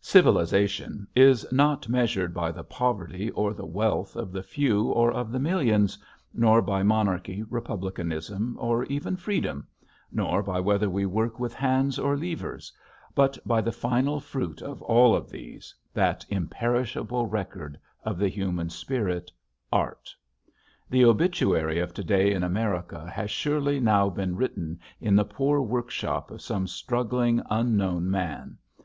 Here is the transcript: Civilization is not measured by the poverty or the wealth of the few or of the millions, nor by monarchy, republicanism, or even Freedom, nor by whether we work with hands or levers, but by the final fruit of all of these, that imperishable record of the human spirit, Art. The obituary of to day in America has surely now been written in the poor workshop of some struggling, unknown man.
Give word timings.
Civilization 0.00 1.08
is 1.16 1.44
not 1.50 1.88
measured 1.88 2.32
by 2.32 2.52
the 2.52 2.62
poverty 2.62 3.32
or 3.32 3.52
the 3.52 3.66
wealth 3.66 4.14
of 4.14 4.30
the 4.30 4.44
few 4.44 4.84
or 4.92 5.10
of 5.10 5.32
the 5.32 5.40
millions, 5.40 5.98
nor 6.32 6.62
by 6.62 6.84
monarchy, 6.84 7.42
republicanism, 7.50 8.56
or 8.60 8.84
even 8.84 9.16
Freedom, 9.16 9.66
nor 10.12 10.40
by 10.40 10.60
whether 10.60 10.88
we 10.88 11.04
work 11.04 11.40
with 11.40 11.52
hands 11.52 11.98
or 11.98 12.16
levers, 12.16 12.72
but 13.12 13.36
by 13.44 13.60
the 13.60 13.72
final 13.72 14.20
fruit 14.20 14.62
of 14.62 14.80
all 14.82 15.16
of 15.16 15.28
these, 15.30 15.74
that 15.92 16.24
imperishable 16.28 17.26
record 17.26 17.76
of 18.04 18.18
the 18.18 18.28
human 18.28 18.70
spirit, 18.70 19.32
Art. 19.72 20.14
The 20.90 21.04
obituary 21.04 21.80
of 21.80 21.92
to 21.94 22.04
day 22.04 22.32
in 22.32 22.44
America 22.44 23.10
has 23.10 23.32
surely 23.32 23.80
now 23.80 24.10
been 24.10 24.36
written 24.36 24.78
in 25.00 25.16
the 25.16 25.24
poor 25.24 25.60
workshop 25.60 26.30
of 26.30 26.40
some 26.40 26.68
struggling, 26.68 27.42
unknown 27.50 28.08
man. 28.08 28.58